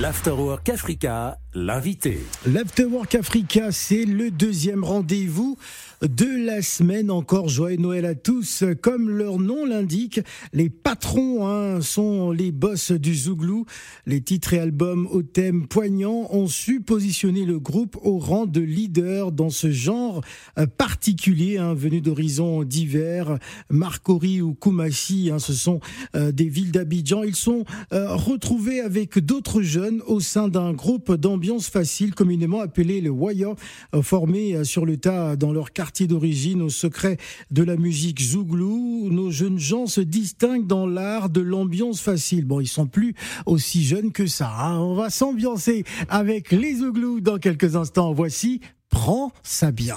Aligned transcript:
L'Afterwork 0.00 0.68
Africa, 0.68 1.38
l'invité. 1.54 2.18
L'Afterwork 2.46 3.16
Africa, 3.16 3.72
c'est 3.72 4.04
le 4.04 4.30
deuxième 4.30 4.84
rendez-vous 4.84 5.56
de 6.02 6.46
la 6.46 6.62
semaine. 6.62 7.10
Encore 7.10 7.48
joyeux 7.48 7.78
Noël 7.78 8.04
à 8.04 8.14
tous. 8.14 8.62
Comme 8.80 9.10
leur 9.10 9.40
nom 9.40 9.64
l'indique, 9.64 10.20
les 10.52 10.70
patrons 10.70 11.48
hein, 11.48 11.80
sont 11.80 12.30
les 12.30 12.52
boss 12.52 12.92
du 12.92 13.14
Zouglou. 13.14 13.64
Les 14.06 14.20
titres 14.20 14.54
et 14.54 14.60
albums 14.60 15.08
au 15.10 15.22
thème 15.22 15.66
poignant 15.66 16.28
ont 16.30 16.46
su 16.46 16.80
positionner 16.80 17.44
le 17.44 17.58
groupe 17.58 17.96
au 18.02 18.18
rang 18.18 18.46
de 18.46 18.60
leader 18.60 19.32
dans 19.32 19.50
ce 19.50 19.72
genre 19.72 20.20
particulier, 20.76 21.58
hein, 21.58 21.74
venu 21.74 22.00
d'horizons 22.00 22.62
divers. 22.62 23.38
Marcory 23.68 24.42
ou 24.42 24.54
Koumassi, 24.54 25.30
hein, 25.32 25.40
ce 25.40 25.52
sont 25.52 25.80
euh, 26.14 26.30
des 26.30 26.48
villes 26.48 26.70
d'Abidjan. 26.72 27.24
Ils 27.24 27.34
sont 27.34 27.64
euh, 27.92 28.14
retrouvés 28.14 28.80
avec 28.80 29.18
d'autres 29.18 29.62
jeunes 29.62 29.87
au 30.06 30.20
sein 30.20 30.48
d'un 30.48 30.72
groupe 30.72 31.14
d'ambiance 31.14 31.68
facile, 31.68 32.14
communément 32.14 32.60
appelé 32.60 33.00
le 33.00 33.10
Waya, 33.10 33.54
formé 34.02 34.64
sur 34.64 34.86
le 34.86 34.96
tas 34.96 35.36
dans 35.36 35.52
leur 35.52 35.72
quartier 35.72 36.06
d'origine 36.06 36.62
au 36.62 36.68
secret 36.68 37.16
de 37.50 37.62
la 37.62 37.76
musique 37.76 38.20
zouglou, 38.20 39.08
nos 39.10 39.30
jeunes 39.30 39.58
gens 39.58 39.86
se 39.86 40.00
distinguent 40.00 40.66
dans 40.66 40.86
l'art 40.86 41.30
de 41.30 41.40
l'ambiance 41.40 42.00
facile. 42.00 42.44
Bon, 42.44 42.60
ils 42.60 42.68
sont 42.68 42.86
plus 42.86 43.14
aussi 43.46 43.84
jeunes 43.84 44.12
que 44.12 44.26
ça. 44.26 44.50
Hein. 44.58 44.78
On 44.78 44.94
va 44.94 45.10
s'ambiancer 45.10 45.84
avec 46.08 46.52
les 46.52 46.76
zouglous 46.76 47.20
dans 47.20 47.38
quelques 47.38 47.76
instants. 47.76 48.12
Voici 48.12 48.60
Prends 48.90 49.32
ça 49.42 49.70
bien. 49.70 49.96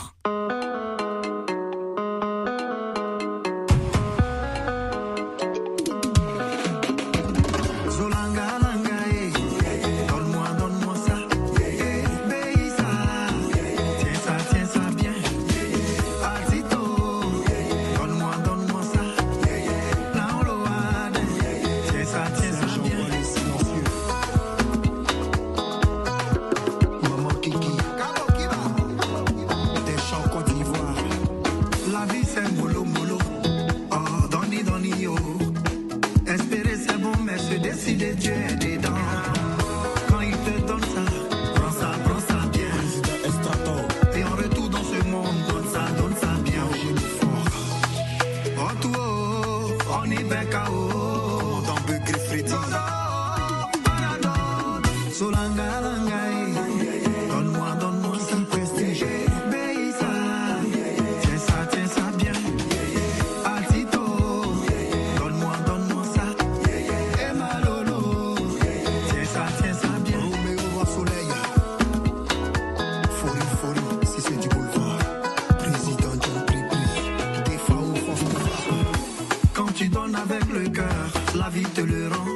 Il 81.54 82.31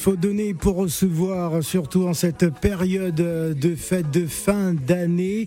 faut 0.00 0.16
donner 0.16 0.54
pour 0.54 0.76
recevoir, 0.76 1.62
surtout 1.62 2.06
en 2.06 2.14
cette 2.14 2.48
période 2.58 3.14
de 3.14 3.74
fête 3.74 4.10
de 4.10 4.26
fin 4.26 4.72
d'année. 4.72 5.46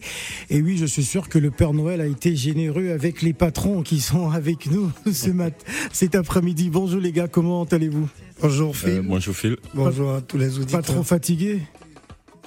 Et 0.52 0.62
oui, 0.62 0.78
je 0.78 0.86
suis 0.86 1.04
sûr 1.04 1.28
que 1.28 1.40
le 1.40 1.50
Père 1.50 1.74
Noël 1.74 2.02
a 2.02 2.06
été 2.06 2.36
généreux 2.36 2.92
avec 2.92 3.24
les 3.24 3.34
patrons 3.34 3.82
qui 3.82 4.00
sont 4.00 4.30
avec 4.30 4.70
nous 4.70 4.92
ce 5.12 5.32
matin, 5.32 5.66
cet 5.92 6.14
après-midi. 6.14 6.70
Bonjour 6.70 7.02
les 7.02 7.12
gars, 7.12 7.28
comment 7.28 7.64
allez-vous? 7.64 8.08
Bonjour 8.44 8.76
Phil. 8.78 8.90
Euh, 8.90 9.02
bonjour 9.04 9.36
Phil. 9.36 9.58
Bonjour 9.74 10.12
à 10.12 10.22
tous 10.22 10.38
les 10.38 10.60
auditeurs. 10.60 10.82
Pas 10.82 10.86
trop 10.86 11.02
fatigué? 11.02 11.62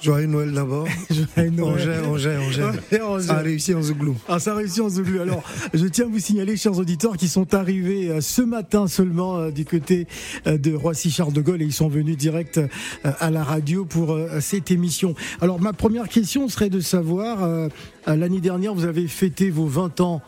Joyeux 0.01 0.27
Noël 0.27 0.51
d'abord. 0.51 0.87
Joyeux 1.35 1.49
Noël. 1.49 1.79
Gère, 2.17 3.09
on 3.09 3.19
Ça 3.19 3.37
a 3.37 3.41
réussi 3.41 3.73
en 3.73 3.81
Zouglou. 3.81 4.15
Ah, 4.27 4.39
ça 4.39 4.51
a 4.51 4.55
réussi 4.55 4.79
en 4.81 4.89
Zouglou. 4.89 5.21
Alors, 5.21 5.43
je 5.73 5.85
tiens 5.87 6.05
à 6.05 6.07
vous 6.07 6.19
signaler, 6.19 6.55
chers 6.55 6.77
auditeurs, 6.77 7.17
qui 7.17 7.27
sont 7.27 7.53
arrivés 7.55 8.09
euh, 8.09 8.21
ce 8.21 8.41
matin 8.43 8.87
seulement 8.87 9.37
euh, 9.37 9.51
du 9.51 9.65
côté 9.65 10.07
euh, 10.45 10.57
de 10.57 10.73
Roissy-Charles 10.73 11.33
de 11.33 11.41
Gaulle 11.41 11.61
et 11.61 11.65
ils 11.65 11.73
sont 11.73 11.87
venus 11.87 12.15
direct 12.15 12.59
à 13.03 13.31
la 13.31 13.43
radio 13.43 13.85
pour 13.85 14.17
cette 14.39 14.71
émission. 14.71 15.15
Alors, 15.41 15.59
ma 15.59 15.73
première 15.73 16.09
question 16.09 16.47
serait 16.47 16.69
de 16.69 16.79
savoir, 16.79 17.69
l'année 18.05 18.41
dernière, 18.41 18.73
vous 18.73 18.85
avez 18.85 19.07
fêté 19.07 19.49
vos 19.49 19.65
20 19.65 20.01
ans 20.01 20.21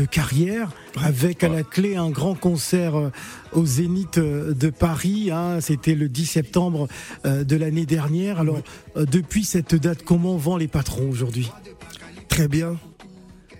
de 0.00 0.06
carrière, 0.06 0.72
avec 0.96 1.44
à 1.44 1.48
la 1.50 1.62
clé 1.62 1.96
un 1.96 2.08
grand 2.08 2.34
concert 2.34 2.96
euh, 2.96 3.10
au 3.52 3.66
Zénith 3.66 4.16
euh, 4.16 4.54
de 4.54 4.70
Paris. 4.70 5.30
Hein. 5.30 5.60
C'était 5.60 5.94
le 5.94 6.08
10 6.08 6.24
septembre 6.24 6.88
euh, 7.26 7.44
de 7.44 7.54
l'année 7.56 7.84
dernière. 7.84 8.40
Alors, 8.40 8.62
depuis 8.96 9.44
cette 9.44 9.74
date, 9.74 10.02
comment 10.02 10.38
vont 10.38 10.56
les 10.56 10.68
patrons 10.68 11.10
aujourd'hui? 11.10 11.50
Très 12.28 12.48
bien, 12.48 12.78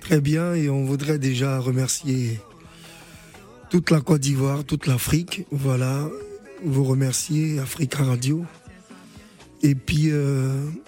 très 0.00 0.22
bien. 0.22 0.54
Et 0.54 0.70
on 0.70 0.84
voudrait 0.84 1.18
déjà 1.18 1.58
remercier 1.58 2.40
toute 3.68 3.90
la 3.90 4.00
Côte 4.00 4.22
d'Ivoire, 4.22 4.64
toute 4.64 4.86
l'Afrique. 4.86 5.44
Voilà, 5.50 6.08
vous 6.64 6.84
remercier 6.84 7.58
Africa 7.58 8.02
Radio. 8.02 8.46
Et 9.62 9.74
puis, 9.74 10.10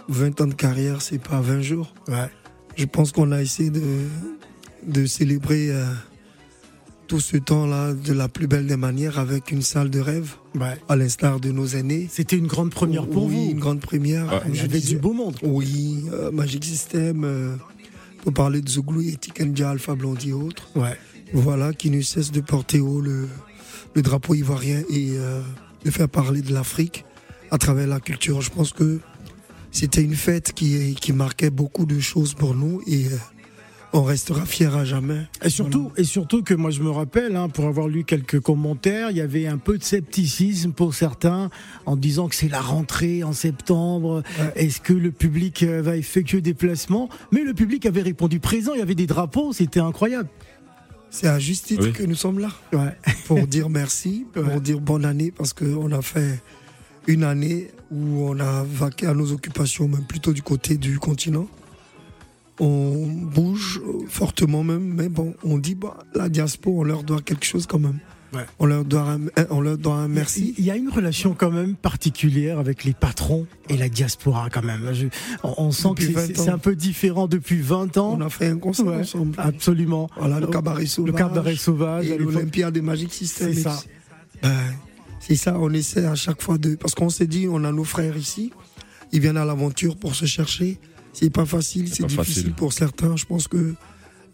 20 0.08 0.40
ans 0.40 0.46
de 0.46 0.54
carrière, 0.54 1.02
c'est 1.02 1.22
pas 1.22 1.42
20 1.42 1.60
jours. 1.60 1.92
Ouais. 2.08 2.30
Je 2.76 2.86
pense 2.86 3.12
qu'on 3.12 3.32
a 3.32 3.42
essayé 3.42 3.68
de, 3.68 3.82
de 4.86 5.06
célébrer 5.06 5.70
euh, 5.70 5.84
tout 7.06 7.20
ce 7.20 7.36
temps-là 7.36 7.92
de 7.92 8.12
la 8.12 8.28
plus 8.28 8.46
belle 8.46 8.66
des 8.66 8.76
manières 8.76 9.18
avec 9.18 9.50
une 9.50 9.62
salle 9.62 9.90
de 9.90 10.00
rêve, 10.00 10.34
à 10.88 10.96
l'instar 10.96 11.40
de 11.40 11.50
nos 11.50 11.66
aînés. 11.66 12.08
C'était 12.10 12.36
une 12.36 12.46
grande 12.46 12.70
première 12.70 13.06
pour 13.06 13.26
oui, 13.26 13.34
vous. 13.34 13.50
une 13.52 13.58
grande 13.58 13.80
première. 13.80 14.42
J'avais 14.52 14.80
du 14.80 14.98
beau 14.98 15.12
monde. 15.12 15.36
Oui, 15.42 16.04
euh, 16.12 16.30
Magic 16.30 16.64
System, 16.64 17.24
euh, 17.24 17.56
pour 18.22 18.32
parler 18.32 18.60
de 18.60 18.68
Zouglou 18.68 19.02
et 19.02 19.16
Tikenja, 19.16 19.70
Alpha 19.70 19.94
Blondie 19.94 20.30
et 20.30 20.32
autres. 20.32 20.68
Ouais. 20.76 20.96
Voilà, 21.32 21.72
qui 21.72 21.90
ne 21.90 22.00
cesse 22.02 22.30
de 22.30 22.40
porter 22.40 22.80
haut 22.80 23.00
le, 23.00 23.28
le 23.94 24.02
drapeau 24.02 24.34
ivoirien 24.34 24.82
et 24.90 25.12
de 25.82 25.90
faire 25.90 26.08
parler 26.08 26.42
de 26.42 26.52
l'Afrique 26.52 27.06
à 27.50 27.56
travers 27.56 27.86
la 27.86 28.00
culture. 28.00 28.42
Je 28.42 28.50
pense 28.50 28.72
que 28.74 29.00
c'était 29.70 30.02
une 30.02 30.14
fête 30.14 30.52
qui, 30.52 30.94
qui 30.94 31.14
marquait 31.14 31.48
beaucoup 31.48 31.86
de 31.86 31.98
choses 32.00 32.34
pour 32.34 32.54
nous 32.54 32.82
et 32.86 33.06
on 33.92 34.02
restera 34.02 34.46
fier 34.46 34.74
à 34.74 34.84
jamais. 34.84 35.22
Et 35.44 35.50
surtout, 35.50 35.92
et 35.96 36.04
surtout 36.04 36.42
que 36.42 36.54
moi 36.54 36.70
je 36.70 36.82
me 36.82 36.90
rappelle, 36.90 37.36
hein, 37.36 37.48
pour 37.48 37.66
avoir 37.66 37.88
lu 37.88 38.04
quelques 38.04 38.40
commentaires, 38.40 39.10
il 39.10 39.18
y 39.18 39.20
avait 39.20 39.46
un 39.46 39.58
peu 39.58 39.76
de 39.76 39.84
scepticisme 39.84 40.72
pour 40.72 40.94
certains 40.94 41.50
en 41.84 41.96
disant 41.96 42.28
que 42.28 42.34
c'est 42.34 42.48
la 42.48 42.60
rentrée 42.60 43.22
en 43.22 43.32
septembre. 43.32 44.22
Est-ce 44.56 44.80
que 44.80 44.92
le 44.92 45.12
public 45.12 45.62
euh, 45.62 45.82
va 45.82 45.96
effectuer 45.96 46.40
des 46.40 46.54
placements? 46.54 47.08
Mais 47.32 47.42
le 47.42 47.54
public 47.54 47.84
avait 47.86 48.02
répondu 48.02 48.40
présent. 48.40 48.72
Il 48.74 48.78
y 48.78 48.82
avait 48.82 48.94
des 48.94 49.06
drapeaux, 49.06 49.52
c'était 49.52 49.80
incroyable. 49.80 50.28
C'est 51.10 51.28
à 51.28 51.38
juste 51.38 51.66
titre 51.66 51.92
que 51.92 52.02
nous 52.04 52.14
sommes 52.14 52.38
là. 52.38 52.50
Ouais. 52.72 52.96
Pour 53.26 53.46
dire 53.46 53.68
merci, 53.68 54.26
pour 54.32 54.60
dire 54.62 54.80
bonne 54.80 55.04
année, 55.04 55.30
parce 55.30 55.52
qu'on 55.52 55.92
a 55.92 56.00
fait 56.00 56.40
une 57.06 57.22
année 57.22 57.70
où 57.90 58.26
on 58.26 58.40
a 58.40 58.64
vaqué 58.64 59.06
à 59.06 59.12
nos 59.12 59.32
occupations, 59.32 59.88
même 59.88 60.04
plutôt 60.04 60.32
du 60.32 60.42
côté 60.42 60.78
du 60.78 60.98
continent 60.98 61.46
on 62.60 63.06
bouge 63.06 63.80
fortement 64.08 64.62
même, 64.62 64.94
mais 64.94 65.08
bon, 65.08 65.34
on 65.42 65.58
dit 65.58 65.74
bah, 65.74 65.98
la 66.14 66.28
diaspora, 66.28 66.76
on 66.76 66.84
leur 66.84 67.02
doit 67.02 67.20
quelque 67.20 67.44
chose 67.44 67.66
quand 67.66 67.78
même. 67.78 67.98
On, 68.58 68.66
leur 68.66 68.84
doit 68.84 69.02
un, 69.02 69.20
on 69.50 69.60
leur 69.60 69.76
doit 69.76 69.96
un 69.96 70.08
merci. 70.08 70.54
Il 70.56 70.64
y 70.64 70.70
a 70.70 70.76
une 70.76 70.88
relation 70.88 71.34
quand 71.34 71.50
même 71.50 71.74
particulière 71.74 72.58
avec 72.58 72.84
les 72.84 72.94
patrons 72.94 73.46
et 73.68 73.76
la 73.76 73.90
diaspora 73.90 74.48
quand 74.50 74.62
même. 74.62 74.90
on, 75.42 75.70
sent 75.70 75.88
que 75.96 76.02
c'est 76.34 76.48
un 76.48 76.58
peu 76.58 76.74
différent 76.74 77.28
depuis 77.28 77.60
20 77.60 77.98
ans. 77.98 78.16
On 78.18 78.20
a 78.22 78.30
fait 78.30 78.46
un 78.46 78.58
concert 78.58 78.86
ensemble. 78.86 79.34
Absolument. 79.38 80.08
Voilà, 80.16 80.40
le 80.40 80.46
cabaret 80.46 80.86
sauvage. 80.86 81.12
Le 81.12 81.18
cabaret 81.18 81.56
sauvage. 81.56 82.06
Et 82.06 82.16
l'Olympia 82.16 82.70
des 82.70 82.80
Magic 82.80 83.12
System. 83.12 83.52
C'est 83.52 83.60
ça. 83.60 83.82
Ben, 84.42 84.50
c'est 85.20 85.36
ça, 85.36 85.56
on 85.58 85.72
essaie 85.72 86.04
à 86.04 86.16
chaque 86.16 86.42
fois 86.42 86.58
de... 86.58 86.74
Parce 86.74 86.94
qu'on 86.94 87.08
s'est 87.08 87.28
dit, 87.28 87.46
on 87.48 87.62
a 87.62 87.70
nos 87.70 87.84
frères 87.84 88.16
ici, 88.16 88.50
ils 89.12 89.20
viennent 89.20 89.36
à 89.36 89.44
l'aventure 89.44 89.96
pour 89.96 90.16
se 90.16 90.24
chercher 90.24 90.80
c'est 91.12 91.30
pas 91.30 91.44
facile, 91.46 91.88
c'est 91.92 92.06
difficile 92.06 92.34
facile. 92.34 92.52
pour 92.54 92.72
certains. 92.72 93.16
Je 93.16 93.24
pense 93.26 93.48
que 93.48 93.74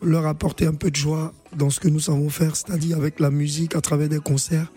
leur 0.03 0.27
apporter 0.27 0.67
un 0.67 0.75
peu 0.75 0.91
de 0.91 0.97
joie 0.97 1.33
dans 1.57 1.71
ce 1.71 1.81
que 1.81 1.89
nous 1.89 2.01
savons 2.01 2.29
faire, 2.31 2.55
c'est-à-dire 2.55 2.97
avec 2.97 3.19
la 3.21 3.31
musique, 3.31 3.75
à 3.75 3.81
travers 3.81 4.09
des 4.09 4.21
concerts. 4.21 4.73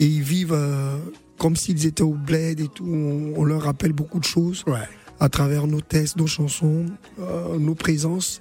Et 0.00 0.06
ils 0.06 0.22
vivent 0.22 0.52
euh, 0.54 0.96
comme 1.38 1.56
s'ils 1.56 1.84
étaient 1.86 2.02
au 2.02 2.14
bled 2.14 2.60
et 2.60 2.68
tout. 2.68 2.84
On, 2.86 3.34
on 3.36 3.44
leur 3.44 3.62
rappelle 3.62 3.92
beaucoup 3.92 4.20
de 4.20 4.24
choses 4.24 4.62
Ouais. 4.66 4.78
à 5.20 5.28
travers 5.28 5.66
nos 5.66 5.80
tests, 5.80 6.16
nos 6.16 6.26
chansons, 6.28 6.86
euh, 7.20 7.58
nos 7.58 7.74
présences. 7.74 8.40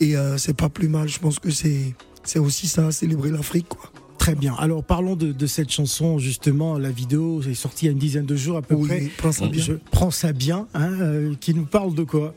Et 0.00 0.16
euh, 0.16 0.36
c'est 0.38 0.54
pas 0.56 0.68
plus 0.68 0.88
mal. 0.88 1.08
Je 1.08 1.18
pense 1.18 1.38
que 1.38 1.50
c'est 1.50 1.94
c'est 2.24 2.38
aussi 2.38 2.68
ça, 2.68 2.90
célébrer 2.90 3.30
l'Afrique, 3.30 3.68
quoi. 3.68 3.92
Très 4.24 4.34
bien. 4.34 4.54
Alors 4.54 4.82
parlons 4.82 5.16
de, 5.16 5.32
de 5.32 5.46
cette 5.46 5.70
chanson 5.70 6.18
justement. 6.18 6.78
La 6.78 6.90
vidéo 6.90 7.42
est 7.42 7.52
sortie 7.52 7.84
il 7.84 7.88
y 7.88 7.90
a 7.90 7.92
une 7.92 7.98
dizaine 7.98 8.24
de 8.24 8.36
jours 8.36 8.56
à 8.56 8.62
peu 8.62 8.74
Oui, 8.74 8.88
près. 8.88 9.10
prends 9.18 9.32
ça 9.32 9.46
bien. 9.48 9.62
Je 9.62 9.72
prends 9.90 10.10
ça 10.10 10.32
bien. 10.32 10.66
Hein, 10.72 10.92
euh, 11.02 11.34
qui 11.38 11.52
nous 11.52 11.66
parle 11.66 11.94
de 11.94 12.04
quoi 12.04 12.34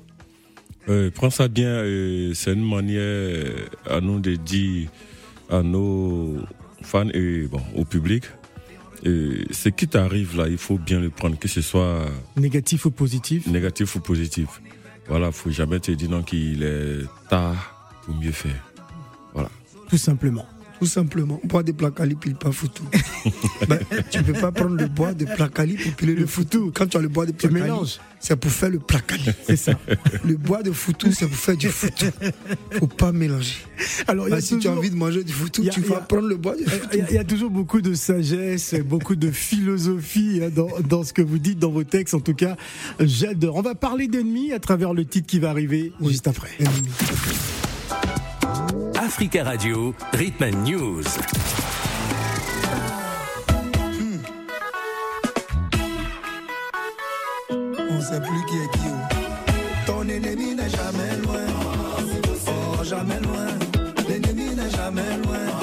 Euh, 0.89 1.09
prends 1.15 1.29
ça 1.29 1.47
bien, 1.47 1.69
euh, 1.69 2.33
c'est 2.33 2.51
une 2.51 2.67
manière 2.67 2.99
euh, 3.01 3.67
à 3.89 4.01
nous 4.01 4.19
de 4.19 4.35
dire 4.35 4.89
à 5.49 5.63
nos 5.63 6.35
fans 6.81 7.07
et 7.13 7.47
bon, 7.47 7.61
au 7.73 7.85
public, 7.85 8.23
euh, 9.05 9.45
ce 9.51 9.69
qui 9.69 9.87
t'arrive 9.87 10.35
là, 10.35 10.49
il 10.49 10.57
faut 10.57 10.77
bien 10.77 10.99
le 10.99 11.09
prendre, 11.09 11.39
que 11.39 11.47
ce 11.47 11.61
soit 11.61 12.05
Négatif 12.35 12.85
ou 12.85 12.91
positif 12.91 13.47
négatif 13.47 13.95
ou 13.95 14.01
positif. 14.01 14.61
Voilà, 15.07 15.31
faut 15.31 15.51
jamais 15.51 15.79
te 15.79 15.91
dire 15.93 16.09
non 16.09 16.21
qu'il 16.21 16.63
est 16.63 17.05
tard 17.29 17.95
pour 18.03 18.13
mieux 18.13 18.33
faire. 18.33 18.61
Tout 19.89 19.97
simplement. 19.97 20.45
Tout 20.79 20.85
simplement. 20.85 21.39
Bois 21.43 21.63
de 21.63 21.71
placali, 21.71 22.15
pile 22.15 22.35
pas 22.35 22.51
foutu. 22.51 22.83
ben, 23.67 23.79
tu 24.11 24.21
peux 24.23 24.33
pas 24.33 24.51
prendre 24.51 24.75
le 24.75 24.87
bois 24.87 25.13
de 25.13 25.25
placali 25.25 25.75
pour 25.75 25.91
piler 25.93 26.13
le, 26.13 26.25
foutu. 26.27 26.71
Quand 26.73 26.87
tu 26.87 26.97
as 26.97 27.01
le 27.01 27.07
bois 27.07 27.25
de 27.25 27.31
placali, 27.31 27.99
c'est 28.19 28.35
pour 28.35 28.51
faire 28.51 28.69
le 28.69 28.79
placali. 28.79 29.23
C'est 29.47 29.55
ça. 29.55 29.73
Le 30.23 30.35
bois 30.35 30.61
de 30.63 30.71
foutu, 30.71 31.11
c'est 31.13 31.27
pour 31.27 31.35
faire 31.37 31.57
du 31.57 31.69
foutu. 31.69 32.07
Faut 32.71 32.87
pas 32.87 33.11
mélanger. 33.11 33.55
Alors 34.07 34.27
Ben, 34.27 34.39
si 34.41 34.57
tu 34.59 34.67
as 34.67 34.71
envie 34.71 34.89
de 34.89 34.95
manger 34.95 35.23
du 35.23 35.33
foutu, 35.33 35.67
tu 35.69 35.81
vas 35.81 35.97
a- 35.97 36.01
prendre 36.01 36.27
le 36.27 36.35
bois 36.35 36.55
du 36.55 36.63
foutu. 36.63 36.99
il 37.09 37.15
y 37.15 37.17
a 37.17 37.23
toujours 37.23 37.49
beaucoup 37.49 37.81
de 37.81 37.93
sagesse, 37.93 38.75
beaucoup 38.85 39.15
de 39.15 39.31
philosophie 39.31 40.41
hein, 40.43 40.49
dans, 40.53 40.69
dans 40.87 41.03
ce 41.03 41.13
que 41.13 41.21
vous 41.21 41.39
dites 41.39 41.59
dans 41.59 41.71
vos 41.71 41.83
textes. 41.83 42.13
En 42.13 42.19
tout 42.19 42.33
cas, 42.35 42.55
j'adore. 42.99 43.55
On 43.55 43.61
va 43.61 43.75
parler 43.75 44.07
d'ennemis 44.07 44.51
à 44.53 44.59
travers 44.59 44.93
le 44.93 45.05
titre 45.05 45.27
qui 45.27 45.39
va 45.39 45.49
arriver 45.49 45.91
juste 46.01 46.27
après. 46.27 46.49
Ennemi. 46.59 46.89
Africa 49.07 49.41
Radio, 49.41 49.95
Rhythm 50.11 50.63
News. 50.63 51.05
On 57.89 58.01
sait 58.01 58.19
plus 58.19 58.43
qui 58.49 58.57
est 58.57 58.71
qui. 58.73 58.91
Ton 59.85 60.01
ennemi 60.09 60.55
n'est 60.55 60.69
jamais 60.69 61.15
loin. 61.23 61.45
Oh, 62.47 62.83
jamais 62.83 63.19
loin. 63.21 63.47
L'ennemi 64.09 64.53
n'est 64.53 64.69
jamais 64.71 65.17
loin. 65.23 65.56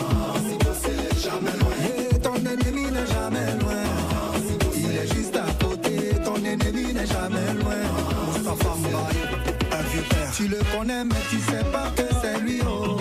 Tu 10.36 10.48
le 10.48 10.58
connais, 10.76 11.04
mais 11.04 11.14
tu 11.30 11.38
sais 11.38 11.62
pas 11.70 11.92
que 11.94 12.02
c'est 12.20 12.40
lui. 12.40 12.60
Oh. 12.66 12.96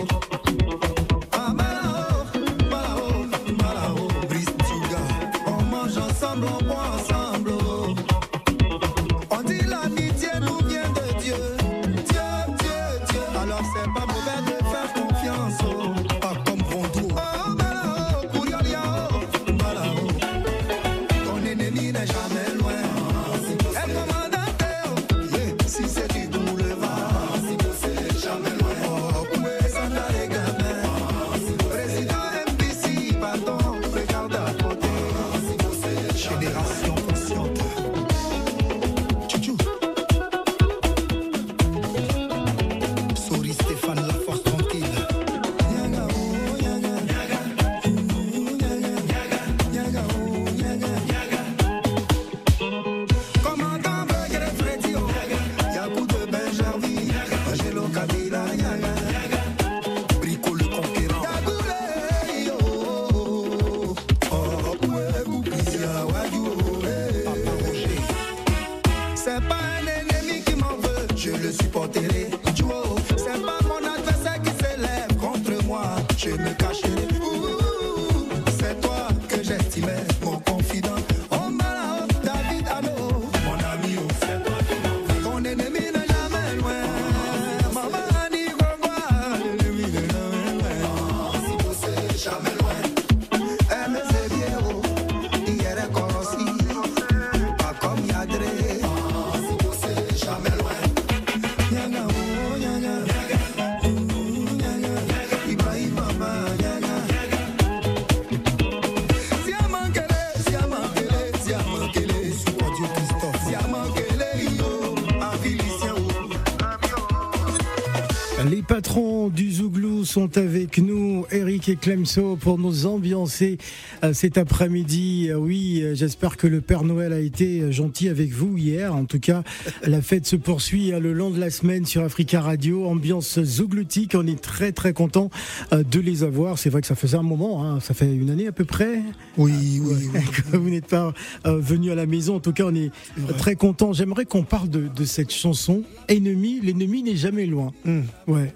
Sont 120.13 120.37
avec 120.37 120.77
nous, 120.77 121.25
Eric 121.31 121.69
et 121.69 121.75
Clemso, 121.75 122.35
pour 122.35 122.59
nous 122.59 122.85
ambiancer 122.85 123.57
euh, 124.03 124.13
cet 124.13 124.37
après-midi. 124.37 125.29
Euh, 125.31 125.37
Oui, 125.37 125.81
euh, 125.81 125.95
j'espère 125.95 126.37
que 126.37 126.45
le 126.45 126.61
Père 126.61 126.83
Noël 126.83 127.13
a 127.13 127.19
été 127.19 127.71
gentil 127.71 128.09
avec 128.09 128.29
vous 128.31 128.55
hier. 128.55 128.93
En 128.93 129.05
tout 129.05 129.19
cas, 129.19 129.41
la 129.87 130.03
fête 130.03 130.27
se 130.27 130.35
poursuit 130.35 130.91
le 130.91 131.13
long 131.13 131.31
de 131.31 131.39
la 131.39 131.49
semaine 131.49 131.87
sur 131.87 132.03
Africa 132.03 132.41
Radio. 132.41 132.85
Ambiance 132.85 133.41
zougloutique. 133.41 134.13
On 134.13 134.27
est 134.27 134.39
très 134.39 134.71
très 134.71 134.93
content 134.93 135.31
de 135.71 135.99
les 135.99 136.23
avoir. 136.23 136.59
C'est 136.59 136.69
vrai 136.69 136.81
que 136.81 136.87
ça 136.87 136.93
faisait 136.93 137.17
un 137.17 137.23
moment, 137.23 137.65
hein. 137.65 137.79
ça 137.79 137.95
fait 137.95 138.13
une 138.13 138.29
année 138.29 138.45
à 138.45 138.51
peu 138.51 138.65
près 138.65 139.01
Oui, 139.39 139.81
oui, 139.81 140.09
oui. 140.13 140.19
que 140.51 140.57
vous 140.57 140.69
n'êtes 140.69 140.85
pas 140.85 141.11
venu 141.43 141.89
à 141.89 141.95
la 141.95 142.05
maison. 142.05 142.35
En 142.35 142.39
tout 142.39 142.53
cas, 142.53 142.65
on 142.67 142.75
est 142.75 142.91
très 143.39 143.55
content. 143.55 143.93
J'aimerais 143.93 144.25
qu'on 144.25 144.43
parle 144.43 144.69
de, 144.69 144.87
de 144.95 145.05
cette 145.05 145.33
chanson. 145.33 145.81
Ennemi, 146.07 146.59
l'ennemi 146.61 147.01
n'est 147.01 147.15
jamais 147.15 147.47
loin. 147.47 147.73
Hum. 147.87 148.03
Ouais. 148.27 148.53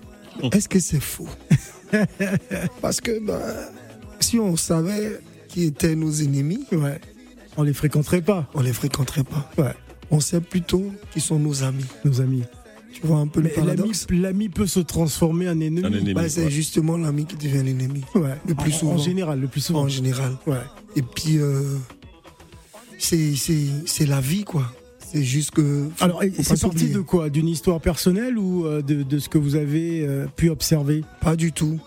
Est-ce 0.52 0.70
que 0.70 0.80
c'est 0.80 1.00
faux? 1.02 1.28
Parce 2.82 3.02
que 3.02 3.20
bah, 3.26 3.40
si 4.20 4.40
on 4.40 4.56
savait 4.56 5.20
qui 5.48 5.64
étaient 5.64 5.96
nos 5.96 6.12
ennemis, 6.12 6.66
Ouais. 6.72 7.00
On 7.60 7.64
les 7.64 7.74
fréquenterait 7.74 8.22
pas, 8.22 8.48
on 8.54 8.62
les 8.62 8.72
fréquenterait 8.74 9.24
pas. 9.24 9.50
Ouais. 9.58 9.74
On 10.12 10.20
sait 10.20 10.42
plutôt 10.42 10.92
qui 11.12 11.20
sont 11.20 11.40
nos 11.40 11.64
amis. 11.64 11.86
nos 12.06 12.22
amis. 12.22 12.44
Tu 12.94 13.02
vois 13.06 13.18
un 13.18 13.28
peu 13.28 13.42
le 13.42 13.46
Mais 13.50 13.54
paradoxe? 13.54 14.06
l'ami 14.12 14.50
peut 14.50 14.68
se 14.68 14.80
transformer 14.80 15.50
en 15.50 15.60
ennemi. 15.60 16.14
Bah, 16.14 16.30
C'est 16.30 16.46
ouais. 16.46 16.52
justement 16.52 16.98
l'ami 16.98 17.26
qui 17.26 17.36
devient 17.36 17.64
l'ennemi, 17.64 18.04
Ouais. 18.16 18.36
Le 18.48 18.54
plus 18.54 18.74
En- 18.74 18.78
souvent. 18.78 18.94
En 18.94 18.98
général, 19.00 19.40
le 19.40 19.48
plus 19.48 19.62
souvent. 19.62 19.82
en 19.84 19.88
général. 19.88 20.34
Ouais. 20.46 20.58
Et 20.96 21.02
puis, 21.02 21.38
euh, 21.40 21.64
c'est 23.00 23.36
c'est- 23.36 23.68
c'est 23.88 24.06
la 24.06 24.22
vie, 24.22 24.44
quoi. 24.44 24.72
C'est 25.12 25.24
juste 25.24 25.52
que. 25.52 25.90
Alors, 26.00 26.22
c'est 26.42 26.60
parti 26.62 26.90
de 26.90 27.00
quoi? 27.00 27.30
D'une 27.30 27.48
histoire 27.48 27.80
personnelle 27.80 28.38
ou 28.38 28.66
euh, 28.66 28.82
de, 28.82 29.04
de 29.04 29.20
ce 29.20 29.30
que 29.30 29.38
vous 29.38 29.56
avez 29.56 30.06
euh, 30.06 30.26
pu 30.36 30.50
observer? 30.50 31.04
Pas 31.22 31.36
du 31.36 31.52
tout. 31.54 31.80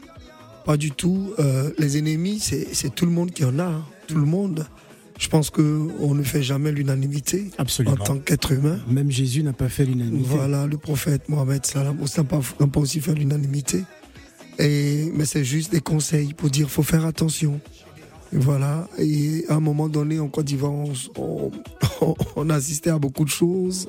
Pas 0.64 0.76
du 0.76 0.90
tout. 0.90 1.32
Euh, 1.38 1.70
les 1.78 1.98
ennemis, 1.98 2.38
c'est 2.40 2.94
tout 2.94 3.04
le 3.06 3.12
monde 3.12 3.30
qui 3.30 3.44
en 3.44 3.58
a. 3.58 3.64
hein. 3.64 3.84
Tout 4.06 4.16
le 4.18 4.26
monde. 4.26 4.66
Je 5.18 5.28
pense 5.28 5.50
que 5.50 5.88
on 6.00 6.14
ne 6.14 6.22
fait 6.22 6.42
jamais 6.42 6.72
l'unanimité 6.72 7.50
Absolument. 7.58 7.94
en 8.00 8.04
tant 8.04 8.18
qu'être 8.18 8.52
humain. 8.52 8.78
Même 8.88 9.10
Jésus 9.10 9.42
n'a 9.42 9.52
pas 9.52 9.68
fait 9.68 9.84
l'unanimité. 9.84 10.26
Voilà, 10.26 10.66
le 10.66 10.78
prophète 10.78 11.28
Mohamed 11.28 11.66
Salam 11.66 11.98
n'a 11.98 12.24
pas, 12.24 12.40
pas 12.40 12.80
aussi 12.80 13.00
fait 13.00 13.14
l'unanimité. 13.14 13.84
Mais 14.58 15.24
c'est 15.26 15.44
juste 15.44 15.72
des 15.72 15.80
conseils 15.80 16.32
pour 16.32 16.48
dire 16.48 16.70
faut 16.70 16.82
faire 16.82 17.04
attention. 17.04 17.60
Voilà. 18.32 18.88
Et 18.98 19.44
à 19.48 19.54
un 19.56 19.60
moment 19.60 19.88
donné, 19.88 20.20
en 20.20 20.28
Côte 20.28 20.46
d'Ivoire, 20.46 20.72
on, 20.72 20.92
on, 21.16 21.50
on 22.36 22.50
assistait 22.50 22.90
à 22.90 22.98
beaucoup 22.98 23.24
de 23.24 23.30
choses. 23.30 23.88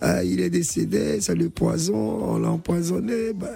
Ah, 0.00 0.22
il 0.24 0.40
est 0.40 0.50
décédé, 0.50 1.18
c'est 1.20 1.34
le 1.34 1.48
poison, 1.50 1.94
on 1.96 2.38
l'a 2.38 2.50
empoisonné. 2.50 3.32
Bah, 3.34 3.48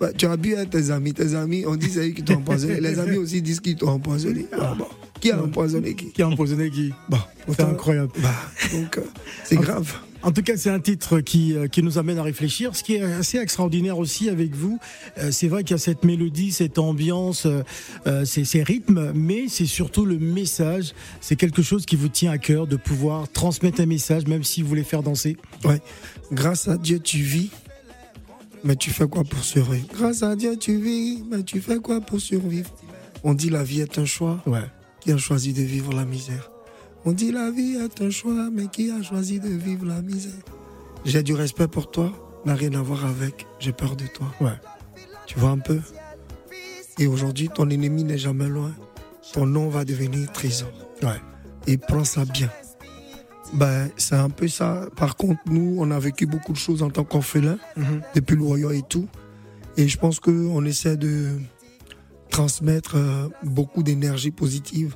bah, 0.00 0.12
tu 0.16 0.24
as 0.26 0.36
bu 0.36 0.54
à 0.54 0.64
tes 0.64 0.90
amis. 0.90 1.12
Tes 1.12 1.34
amis, 1.34 1.64
on 1.66 1.76
dit 1.76 1.90
c'est 1.90 2.08
eux 2.08 2.12
qui 2.12 2.22
t'ont 2.22 2.36
empoisonné. 2.36 2.80
Les 2.80 2.98
amis 2.98 3.16
aussi 3.18 3.42
disent 3.42 3.60
qu'ils 3.60 3.76
t'ont 3.76 3.88
empoisonné. 3.90 4.46
Ah, 4.52 4.74
bon. 4.78 4.86
Qui 5.20 5.30
a 5.32 5.42
empoisonné 5.42 5.94
qui? 5.94 6.10
Qui 6.12 6.22
a 6.22 6.28
empoisonné 6.28 6.70
qui? 6.70 6.90
Bon, 7.08 7.18
C'est 7.48 7.60
incroyable. 7.62 8.12
bah, 8.22 8.30
donc, 8.72 8.96
euh, 8.96 9.02
c'est 9.44 9.56
grave. 9.56 9.92
En 10.22 10.32
tout 10.32 10.42
cas, 10.42 10.56
c'est 10.56 10.70
un 10.70 10.80
titre 10.80 11.20
qui, 11.20 11.54
euh, 11.54 11.66
qui 11.66 11.82
nous 11.82 11.96
amène 11.96 12.18
à 12.18 12.22
réfléchir. 12.22 12.76
Ce 12.76 12.82
qui 12.82 12.96
est 12.96 13.02
assez 13.02 13.38
extraordinaire 13.38 13.98
aussi 13.98 14.28
avec 14.28 14.54
vous, 14.54 14.78
euh, 15.18 15.30
c'est 15.30 15.48
vrai 15.48 15.64
qu'il 15.64 15.72
y 15.72 15.74
a 15.74 15.78
cette 15.78 16.04
mélodie, 16.04 16.52
cette 16.52 16.78
ambiance, 16.78 17.46
euh, 17.46 18.24
ces, 18.24 18.44
ces 18.44 18.62
rythmes, 18.62 19.12
mais 19.14 19.48
c'est 19.48 19.66
surtout 19.66 20.04
le 20.04 20.18
message. 20.18 20.92
C'est 21.22 21.36
quelque 21.36 21.62
chose 21.62 21.86
qui 21.86 21.96
vous 21.96 22.08
tient 22.08 22.32
à 22.32 22.38
cœur 22.38 22.66
de 22.66 22.76
pouvoir 22.76 23.30
transmettre 23.30 23.80
un 23.80 23.86
message, 23.86 24.26
même 24.26 24.44
si 24.44 24.60
vous 24.60 24.68
voulez 24.68 24.84
faire 24.84 25.02
danser. 25.02 25.38
Ouais. 25.64 25.80
Grâce 26.32 26.68
à 26.68 26.76
Dieu, 26.76 26.98
tu 26.98 27.18
vis. 27.18 27.50
Mais 28.62 28.76
tu 28.76 28.90
fais 28.90 29.08
quoi 29.08 29.24
pour 29.24 29.42
survivre? 29.42 29.86
Grâce 29.94 30.22
à 30.22 30.36
Dieu, 30.36 30.54
tu 30.58 30.78
vis. 30.78 31.24
Mais 31.30 31.42
tu 31.42 31.62
fais 31.62 31.78
quoi 31.78 32.02
pour 32.02 32.20
survivre? 32.20 32.70
On 33.24 33.32
dit 33.32 33.48
la 33.48 33.62
vie 33.62 33.80
est 33.80 33.98
un 33.98 34.04
choix. 34.04 34.42
Ouais. 34.46 34.64
Qui 35.00 35.12
a 35.12 35.16
choisi 35.16 35.54
de 35.54 35.62
vivre 35.62 35.94
la 35.94 36.04
misère? 36.04 36.50
On 37.04 37.12
dit 37.12 37.32
la 37.32 37.50
vie 37.50 37.76
est 37.76 38.00
un 38.02 38.10
choix. 38.10 38.50
Mais 38.52 38.66
qui 38.68 38.90
a 38.90 39.02
choisi 39.02 39.40
de 39.40 39.48
vivre 39.48 39.86
la 39.86 40.02
misère? 40.02 40.32
J'ai 41.04 41.22
du 41.22 41.34
respect 41.34 41.68
pour 41.68 41.90
toi. 41.90 42.12
N'a 42.44 42.54
rien 42.54 42.72
à 42.74 42.82
voir 42.82 43.04
avec. 43.06 43.46
J'ai 43.58 43.72
peur 43.72 43.96
de 43.96 44.06
toi. 44.06 44.26
Ouais. 44.40 44.58
Tu 45.26 45.38
vois 45.38 45.50
un 45.50 45.58
peu? 45.58 45.80
Et 46.98 47.06
aujourd'hui, 47.06 47.48
ton 47.48 47.68
ennemi 47.70 48.04
n'est 48.04 48.18
jamais 48.18 48.48
loin. 48.48 48.72
Ton 49.32 49.46
nom 49.46 49.68
va 49.68 49.84
devenir 49.84 50.30
trésor. 50.32 50.70
Ouais. 51.02 51.20
Et 51.66 51.76
prends 51.78 52.04
ça 52.04 52.24
bien. 52.24 52.50
Ben, 53.54 53.88
c'est 53.96 54.14
un 54.16 54.30
peu 54.30 54.48
ça. 54.48 54.88
Par 54.96 55.16
contre, 55.16 55.40
nous, 55.46 55.76
on 55.78 55.90
a 55.90 55.98
vécu 55.98 56.26
beaucoup 56.26 56.52
de 56.52 56.58
choses 56.58 56.82
en 56.82 56.90
tant 56.90 57.04
qu'orphelins, 57.04 57.58
Mhm. 57.76 58.02
depuis 58.14 58.36
le 58.36 58.42
royaume 58.44 58.72
et 58.72 58.82
tout. 58.82 59.08
Et 59.76 59.88
je 59.88 59.98
pense 59.98 60.20
qu'on 60.20 60.64
essaie 60.64 60.96
de 60.96 61.38
transmettre 62.30 62.96
euh, 62.96 63.28
beaucoup 63.42 63.82
d'énergie 63.82 64.30
positive 64.30 64.94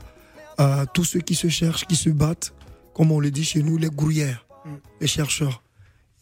à 0.59 0.87
tous 0.93 1.05
ceux 1.05 1.21
qui 1.21 1.35
se 1.35 1.49
cherchent, 1.49 1.87
qui 1.87 1.97
se 1.97 2.11
battent, 2.11 2.53
comme 2.95 3.11
on 3.13 3.21
le 3.21 3.31
dit 3.31 3.45
chez 3.45 3.63
nous, 3.63 3.77
les 3.77 3.91
gruyères, 3.91 4.47
Mm. 4.65 4.69
les 5.03 5.07
chercheurs. 5.07 5.63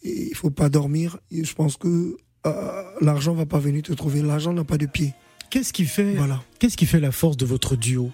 Et 0.02 0.28
il 0.30 0.34
faut 0.34 0.50
pas 0.50 0.68
dormir. 0.68 1.18
Et 1.30 1.44
je 1.44 1.54
pense 1.54 1.76
que 1.76 2.16
euh, 2.46 2.82
l'argent 3.00 3.34
va 3.34 3.46
pas 3.46 3.60
venir 3.60 3.82
te 3.82 3.92
trouver. 3.92 4.20
L'argent 4.22 4.52
n'a 4.52 4.64
pas 4.64 4.78
de 4.78 4.86
pied. 4.86 5.14
Qu'est-ce 5.48 5.72
qui 5.72 5.84
fait 5.84 6.14
Voilà. 6.14 6.42
Qu'est-ce 6.58 6.76
qui 6.76 6.86
fait 6.86 6.98
la 6.98 7.12
force 7.12 7.36
de 7.36 7.46
votre 7.46 7.76
duo 7.76 8.10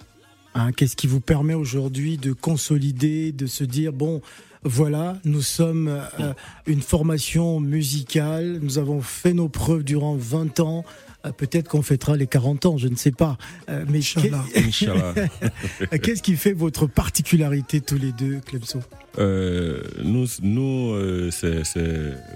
Hein, 0.55 0.73
Qu'est-ce 0.73 0.97
qui 0.97 1.07
vous 1.07 1.21
permet 1.21 1.55
aujourd'hui 1.55 2.19
de 2.19 2.33
consolider, 2.35 3.33
de 3.33 3.47
se 3.47 3.65
dire 3.65 3.93
bon, 3.93 4.21
voilà, 4.65 5.17
nous 5.25 5.41
sommes 5.43 5.89
euh, 5.89 6.35
une 6.67 6.83
formation 6.83 7.61
musicale, 7.61 8.59
nous 8.61 8.77
avons 8.79 9.01
fait 9.01 9.33
nos 9.33 9.49
preuves 9.49 9.85
durant 9.85 10.17
20 10.17 10.61
ans. 10.61 10.85
Euh, 11.27 11.33
Peut-être 11.33 11.69
qu'on 11.69 11.83
fêtera 11.83 12.17
les 12.17 12.27
40 12.27 12.67
ans, 12.67 12.77
je 12.79 12.89
ne 12.89 12.97
sais 12.97 13.11
pas. 13.13 13.37
Euh, 13.69 13.85
mais 13.89 14.01
qu'est-ce 16.03 16.23
qui 16.23 16.37
fait 16.37 16.53
votre 16.53 16.87
particularité 16.87 17.81
tous 17.81 17.99
les 17.99 18.13
deux, 18.13 18.41
Clemso? 18.41 18.81
Euh, 19.19 19.83
nous, 20.05 20.27
nous 20.43 20.93
euh, 20.93 21.31
c'est 21.31 21.63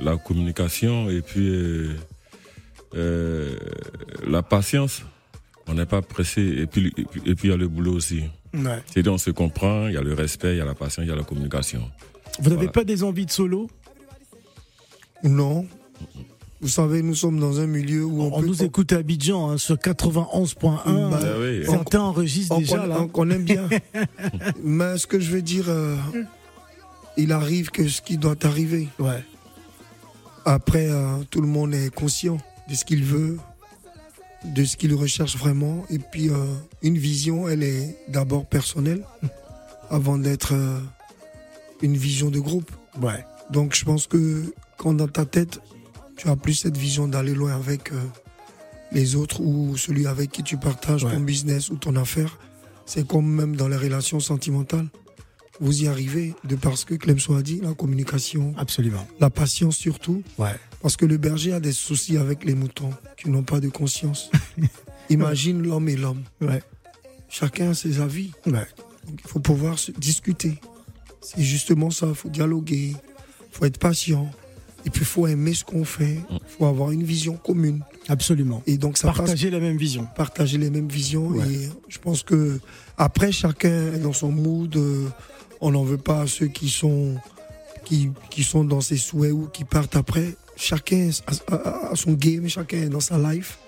la 0.01 0.17
communication 0.17 1.09
et 1.11 1.23
puis 1.23 1.49
euh, 1.49 1.95
euh, 2.95 3.57
la 4.27 4.43
patience. 4.43 5.03
On 5.69 5.75
n'est 5.75 5.87
pas 5.87 6.03
pressé 6.03 6.43
et 6.43 6.67
puis 6.67 6.93
et 6.97 7.05
puis 7.05 7.23
et 7.25 7.35
puis 7.37 7.49
il 7.49 7.51
y 7.53 7.55
a 7.55 7.57
le 7.57 7.69
boulot 7.69 7.93
aussi. 7.95 8.23
ouais. 8.53 8.83
C'est-à-dire 8.87 9.13
on 9.13 9.19
se 9.19 9.31
comprend, 9.31 9.87
il 9.87 9.95
y 9.95 9.97
a 9.97 10.03
le 10.03 10.13
respect, 10.13 10.55
il 10.55 10.59
y 10.59 10.61
a 10.61 10.65
la 10.65 10.75
patience, 10.75 11.05
il 11.07 11.09
y 11.09 11.13
a 11.13 11.17
la 11.17 11.23
communication. 11.23 11.89
Vous 12.41 12.45
n'avez 12.51 12.57
Voilà. 12.57 12.73
pas 12.73 12.85
des 12.85 13.05
envies 13.05 13.27
de 13.27 13.31
solo? 13.31 13.71
Non. 15.23 15.67
Vous 16.63 16.69
savez, 16.69 17.03
nous 17.03 17.17
sommes 17.17 17.41
dans 17.41 17.59
un 17.59 17.67
milieu 17.67 18.05
où 18.05 18.23
on, 18.23 18.33
On 18.35 18.41
peut- 18.41 18.47
nous 18.47 18.63
écoute 18.63 18.93
à 18.93 18.99
Abidjan 18.99 19.51
hein, 19.51 19.59
sur 19.59 19.77
91.1. 19.77 21.11
Bah, 21.11 21.19
Ah 21.21 21.27
oui. 21.41 21.65
Certains 21.67 22.01
enregistrent 22.01 22.55
on, 22.57 22.61
déjà 22.61 22.87
là. 22.87 23.01
on 23.01 23.09
connaît 23.09 23.39
bien. 23.41 23.69
Mais 24.63 24.97
ce 24.97 25.09
que 25.09 25.19
je 25.19 25.33
veux 25.33 25.43
dire, 25.43 25.65
euh, 25.69 25.97
il 27.17 27.33
arrive 27.33 27.71
que 27.71 27.89
ce 27.89 28.01
qui 28.01 28.17
doit 28.17 28.37
arriver. 28.47 28.87
Ouais. 29.01 29.25
Après, 30.45 30.87
euh, 30.89 31.19
tout 31.31 31.41
le 31.41 31.49
monde 31.49 31.75
est 31.75 31.93
conscient 31.93 32.39
de 32.71 32.75
ce 32.77 32.85
qu'il 32.85 33.03
veut, 33.03 33.39
de 34.45 34.65
ce 34.65 34.77
qu'il 34.77 34.95
recherche 34.95 35.37
vraiment. 35.37 35.85
Et 35.91 35.99
puis, 35.99 36.29
euh, 36.31 36.37
une 36.83 36.97
vision, 36.97 37.49
elle 37.49 37.65
est 37.65 37.99
d'abord 38.07 38.47
personnelle, 38.47 39.03
avant 39.91 40.17
d'être 40.17 40.55
euh, 40.55 40.79
une 41.83 41.97
vision 41.97 42.31
de 42.31 42.39
groupe. 42.39 42.71
Ouais. 43.01 43.25
Donc, 43.51 43.75
je 43.75 43.85
pense 43.85 44.07
que 44.07 44.45
quand 44.77 44.95
dans 44.95 45.09
ta 45.09 45.25
tête, 45.25 45.61
tu 46.23 46.29
as 46.29 46.37
plus 46.37 46.55
cette 46.55 46.77
vision 46.77 47.09
d'aller 47.09 47.35
loin 47.35 47.53
avec 47.57 47.91
euh, 47.91 47.97
les 48.93 49.17
autres 49.17 49.41
ou 49.41 49.77
celui 49.77 50.07
avec 50.07 50.31
qui 50.31 50.45
tu 50.45 50.57
partages 50.57 51.03
Ouais. 51.03 51.13
ton 51.15 51.21
business 51.21 51.69
ou 51.71 51.77
ton 51.77 51.97
affaire, 51.97 52.39
c'est 52.87 53.05
comme 53.05 53.29
même 53.29 53.57
dans 53.57 53.67
les 53.67 53.77
relations 53.77 54.21
sentimentales. 54.21 54.87
Vous 55.61 55.83
y 55.83 55.89
arrivez 55.89 56.35
de 56.45 56.55
parce 56.55 56.85
que 56.85 56.95
Clemson 56.95 57.35
a 57.35 57.43
dit, 57.43 57.61
la 57.61 57.75
communication, 57.75 58.55
Absolument. 58.57 59.05
la 59.19 59.31
patience 59.31 59.77
surtout. 59.77 60.23
Ouais. 60.39 60.55
Parce 60.81 60.97
que 60.97 61.07
le 61.07 61.17
berger 61.17 61.53
a 61.55 61.59
des 61.61 61.73
soucis 61.73 62.17
avec 62.17 62.45
les 62.45 62.55
moutons 62.55 62.91
qui 63.17 63.29
n'ont 63.29 63.43
pas 63.43 63.59
de 63.59 63.69
conscience. 63.69 64.31
Imagine 65.11 65.61
l'homme 65.61 65.89
et 65.89 65.97
l'homme. 65.97 66.23
Ouais. 66.41 66.63
Chacun 67.29 67.71
a 67.71 67.75
ses 67.75 68.01
avis. 68.01 68.31
Ouais. 68.47 68.67
Donc, 69.09 69.21
il 69.25 69.29
faut 69.29 69.41
pouvoir 69.41 69.77
se 69.79 69.91
discuter. 69.91 70.61
C'est 71.21 71.43
justement 71.43 71.91
ça. 71.91 72.07
Il 72.11 72.15
faut 72.15 72.29
dialoguer. 72.29 72.91
Il 72.95 73.57
faut 73.59 73.65
être 73.65 73.79
patient. 73.79 74.31
Et 74.85 74.91
puis, 74.91 75.03
il 75.03 75.07
faut 75.07 75.27
aimer 75.27 75.55
ce 75.55 75.65
qu'on 75.65 75.85
fait. 75.85 76.19
Il 76.31 76.39
faut 76.59 76.67
avoir 76.67 76.91
une 76.91 77.05
vision 77.05 77.37
commune. 77.37 77.83
Absolument. 78.09 78.63
Et 78.67 78.77
donc, 78.79 78.99
ça 78.99 79.09
passe 79.09 79.19
Partager 79.19 79.51
la 79.51 79.61
même 79.61 79.77
vision. 79.77 80.07
partager 80.17 80.59
les 80.59 80.71
mêmes 80.71 80.89
visions. 80.89 81.29
Ouais. 81.29 81.47
Et 81.49 81.69
je 81.89 81.99
pense 81.99 82.23
que 82.23 82.59
après, 82.99 83.31
chacun 83.33 83.93
est 83.95 83.99
dans 84.01 84.13
son 84.13 84.31
mood. 84.33 84.75
euh, 84.77 85.07
On 85.61 85.71
n'en 85.71 85.85
veut 85.85 85.99
pas 85.99 86.23
à 86.23 86.27
ceux 86.27 86.49
qui 86.49 86.69
sont, 86.69 87.15
qui, 87.85 88.11
qui 88.31 88.43
sont 88.43 88.65
dans 88.65 88.81
ses 88.81 88.97
souhaits 88.97 89.33
ou 89.33 89.47
qui 89.53 89.65
partent 89.65 89.95
après. 89.97 90.35
Chacun 90.57 91.11
a, 91.49 91.55
a- 91.55 91.91
a 91.93 91.97
son 91.97 92.13
game, 92.15 92.49
chacun 92.49 92.79
est 92.79 92.89
dans 92.89 93.01
sa 93.01 93.19
life. 93.19 93.59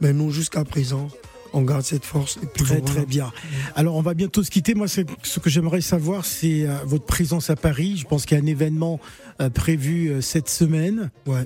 Mais 0.00 0.12
nous, 0.14 0.30
jusqu'à 0.30 0.64
présent, 0.64 1.08
on 1.52 1.62
garde 1.62 1.82
cette 1.82 2.04
force. 2.04 2.38
Et 2.42 2.46
puis 2.46 2.64
Très 2.64 2.78
voilà. 2.78 2.94
très 2.94 3.06
bien. 3.06 3.32
Alors 3.76 3.96
on 3.96 4.02
va 4.02 4.14
bientôt 4.14 4.42
se 4.42 4.50
quitter. 4.50 4.74
Moi, 4.74 4.86
ce 4.88 5.40
que 5.40 5.50
j'aimerais 5.50 5.80
savoir, 5.80 6.24
c'est 6.24 6.66
euh, 6.66 6.74
votre 6.86 7.04
présence 7.04 7.50
à 7.50 7.56
Paris. 7.56 7.96
Je 7.98 8.06
pense 8.06 8.24
qu'il 8.26 8.36
y 8.36 8.40
a 8.40 8.42
un 8.42 8.46
événement 8.46 9.00
euh, 9.40 9.50
prévu 9.50 10.08
euh, 10.08 10.20
cette 10.20 10.48
semaine. 10.48 11.10
Ouais. 11.26 11.44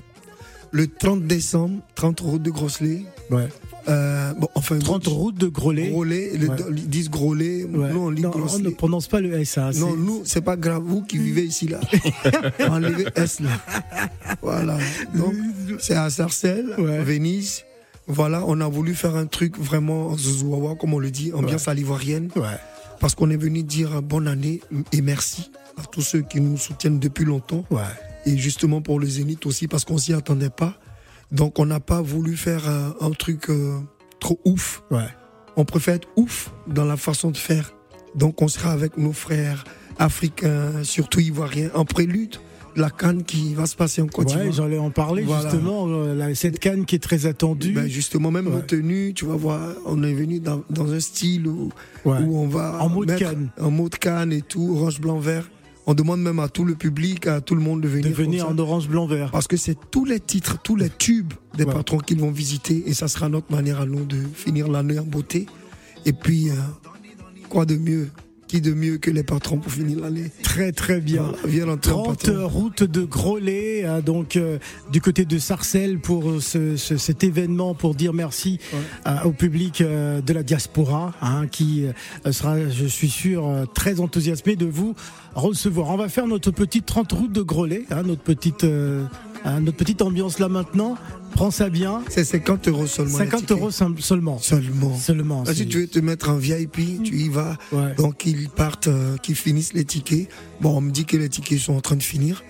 Le 0.71 0.87
30 0.87 1.23
décembre, 1.25 1.79
30 1.95 2.19
route 2.19 2.41
de 2.43 2.51
Grosselet. 2.51 3.03
Ouais. 3.31 3.47
Bon, 4.37 4.49
enfin, 4.55 4.77
30 4.79 5.07
route 5.07 5.37
de 5.37 5.47
Grolet. 5.47 5.89
Grolet, 5.91 6.31
le- 6.37 6.49
Ouais. 6.49 6.55
ils 6.75 6.89
disent. 6.89 7.09
Ouais. 7.09 7.65
Nous, 7.93 7.99
on 8.01 8.09
lit 8.09 8.21
Non, 8.21 8.31
on 8.35 8.37
ne 8.37 8.43
Grosselet. 8.43 8.71
prononce 8.71 9.07
pas 9.07 9.21
le 9.21 9.33
S. 9.39 9.57
hein, 9.57 9.71
Non, 9.75 9.95
nous, 9.95 10.23
c'est 10.25 10.41
pas 10.41 10.57
grave. 10.57 10.83
Vous 10.85 11.03
qui 11.03 11.17
vivez 11.17 11.43
ici, 11.45 11.69
là, 11.69 11.79
enlevez 12.69 13.05
S, 13.15 13.39
là. 13.39 13.49
Voilà. 14.41 14.77
Donc, 15.15 15.33
c'est 15.79 15.95
à 15.95 16.09
Sarcelles. 16.09 16.75
Venise. 16.77 17.63
Voilà, 18.07 18.43
on 18.47 18.61
a 18.61 18.67
voulu 18.67 18.95
faire 18.95 19.15
un 19.15 19.25
truc 19.25 19.57
vraiment 19.59 20.15
comme 20.79 20.93
on 20.93 20.99
le 20.99 21.11
dit, 21.11 21.33
ambiance 21.33 21.67
à 21.67 21.73
l'ivoirienne, 21.73 22.29
Ouais. 22.35 22.57
parce 22.99 23.15
qu'on 23.15 23.29
est 23.29 23.37
venu 23.37 23.63
dire 23.63 24.01
bonne 24.01 24.27
année 24.27 24.61
et 24.93 25.01
merci 25.01 25.51
à 25.77 25.83
tous 25.83 26.01
ceux 26.01 26.21
qui 26.21 26.39
nous 26.39 26.57
soutiennent 26.57 26.99
depuis 26.99 27.25
longtemps. 27.25 27.65
Ouais. 27.69 27.81
Et 28.25 28.37
justement 28.37 28.81
pour 28.81 28.99
le 28.99 29.07
Zénith 29.07 29.45
aussi, 29.45 29.67
parce 29.67 29.83
qu'on 29.85 29.97
s'y 29.97 30.13
attendait 30.13 30.49
pas. 30.49 30.75
Donc, 31.31 31.59
on 31.59 31.65
n'a 31.65 31.81
pas 31.81 32.01
voulu 32.01 32.37
faire 32.37 32.67
euh, 32.69 32.89
un 33.01 33.11
truc 33.11 33.49
euh, 33.49 33.79
trop 34.21 34.39
ouf. 34.45 34.81
Ouais. 34.91 35.07
On 35.57 35.65
préfère 35.65 35.95
être 35.95 36.07
ouf 36.15 36.51
dans 36.67 36.85
la 36.85 36.95
façon 36.95 37.31
de 37.31 37.37
faire. 37.37 37.73
Donc 38.15 38.41
on 38.41 38.47
sera 38.47 38.71
avec 38.71 38.97
nos 38.97 39.11
frères 39.11 39.63
africains, 39.99 40.83
surtout 40.83 41.19
ivoiriens, 41.19 41.69
en 41.73 41.83
prélude 41.85 42.31
de 42.31 42.37
la 42.77 42.89
canne 42.89 43.23
qui 43.23 43.53
va 43.53 43.65
se 43.65 43.75
passer 43.75 44.01
en 44.01 44.07
Côte 44.07 44.27
Ouais, 44.29 44.35
d'Ivoire. 44.37 44.53
j'allais 44.53 44.77
en 44.77 44.89
parler 44.91 45.23
Voilà. 45.23 45.49
justement. 45.49 45.85
euh, 45.87 46.33
cette 46.35 46.59
canne 46.59 46.85
qui 46.85 46.95
est 46.95 46.99
très 46.99 47.25
attendue. 47.25 47.71
Ben, 47.73 47.87
justement, 47.87 48.31
même 48.31 48.47
Ouais. 48.47 48.53
nos 48.53 48.61
tenues, 48.61 49.13
tu 49.13 49.25
vas 49.25 49.35
voir, 49.35 49.59
on 49.85 50.01
est 50.03 50.13
venu 50.13 50.39
dans, 50.39 50.63
dans 50.69 50.91
un 50.91 50.99
style 50.99 51.47
où, 51.47 51.69
Ouais. 52.05 52.19
où 52.19 52.37
on 52.37 52.47
va 52.47 52.81
En 52.81 52.89
mode 52.89 53.15
canne. 53.17 53.49
en 53.59 53.71
mode 53.71 53.97
canne 53.97 54.31
et 54.31 54.41
tout, 54.41 54.73
orange, 54.75 54.99
blanc, 55.01 55.19
vert. 55.19 55.49
On 55.89 55.93
demande 55.93 56.21
même 56.21 56.39
à 56.39 56.49
tout 56.49 56.65
le 56.65 56.75
public, 56.75 57.27
à 57.27 57.39
tout 57.39 57.55
le 57.55 57.61
monde 57.61 57.79
de 57.81 57.87
venir. 57.87 58.09
de 58.09 58.13
venir 58.13 58.49
en 58.49 58.57
orange, 58.57 58.89
blanc, 58.89 59.07
vert. 59.07 59.31
Parce 59.31 59.47
que 59.47 59.55
c'est 59.55 59.77
tous 59.89 60.03
les 60.03 60.19
titres, 60.19 60.57
tous 60.61 60.75
les 60.75 60.89
tubes 60.89 61.33
des 61.57 61.63
Ouais. 61.63 61.73
patrons 61.73 61.99
qu'ils 61.99 62.19
vont 62.19 62.29
visiter 62.31 62.83
et 62.87 62.93
ça 62.93 63.07
sera 63.07 63.29
notre 63.29 63.51
manière 63.53 63.79
à 63.79 63.85
nous 63.85 64.03
de 64.03 64.17
finir 64.33 64.67
l'année 64.67 64.99
en 64.99 65.05
beauté. 65.05 65.45
Et 66.05 66.11
puis, 66.13 66.49
euh, 66.49 66.53
quoi 67.49 67.65
de 67.65 67.77
mieux 67.77 68.09
qui 68.47 68.61
de 68.61 68.73
mieux 68.73 68.97
que 68.97 69.11
les 69.11 69.23
patrons 69.23 69.57
pour 69.57 69.71
finir 69.71 69.99
l'année 69.99 70.31
Très 70.43 70.71
très 70.71 70.99
bien. 70.99 71.33
Voilà, 71.43 71.77
30 71.77 72.31
route 72.43 72.83
de 72.83 73.03
Grolet, 73.03 73.85
hein, 73.85 73.99
donc 73.99 74.35
euh, 74.35 74.57
du 74.91 75.01
côté 75.01 75.25
de 75.25 75.37
Sarcelles 75.37 75.99
pour 75.99 76.41
ce, 76.41 76.77
cet 76.77 77.23
événement, 77.23 77.73
pour 77.73 77.95
dire 77.95 78.13
merci 78.13 78.59
euh, 79.05 79.15
au 79.25 79.31
public 79.31 79.81
euh, 79.81 80.21
de 80.21 80.33
la 80.33 80.43
diaspora, 80.43 81.13
hein, 81.21 81.47
qui 81.47 81.85
sera, 82.31 82.69
je 82.69 82.85
suis 82.85 83.09
sûr, 83.09 83.65
très 83.73 83.99
enthousiasmé 83.99 84.55
de 84.55 84.65
vous 84.65 84.95
recevoir. 85.35 85.89
On 85.89 85.97
va 85.97 86.09
faire 86.09 86.27
notre 86.27 86.51
petite 86.51 86.85
30 86.85 87.11
route 87.11 87.31
de 87.31 87.41
Grolet, 87.41 87.85
hein, 87.91 88.03
notre 88.03 88.23
petite 88.23 88.65
Hein, 89.47 89.61
notre 89.61 89.77
petite 89.77 90.01
ambiance 90.01 90.39
là 90.39 90.49
maintenant, 90.49 90.97
prends 91.31 91.51
ça 91.51 91.69
bien. 91.69 92.01
C'est 92.09 92.25
50 92.25 92.67
euros 92.67 92.85
seulement. 92.85 93.17
50 93.17 93.51
euros 93.51 93.71
seulement. 93.71 94.39
Seulement. 94.39 94.95
Seulement. 94.97 95.45
si 95.45 95.65
tu 95.67 95.79
veux 95.79 95.87
te 95.87 95.99
mettre 95.99 96.29
en 96.29 96.35
VIP, 96.35 97.01
tu 97.01 97.15
y 97.15 97.29
vas. 97.29 97.55
Donc 97.97 98.25
ils 98.25 98.49
partent, 98.49 98.87
euh, 98.87 99.15
qu'ils 99.17 99.35
finissent 99.35 99.73
les 99.73 99.85
tickets. 99.85 100.27
Bon, 100.59 100.77
on 100.77 100.81
me 100.81 100.91
dit 100.91 101.05
que 101.05 101.15
les 101.15 101.29
tickets 101.29 101.59
sont 101.59 101.75
en 101.75 101.81
train 101.81 101.95
de 101.95 102.03
finir. 102.03 102.43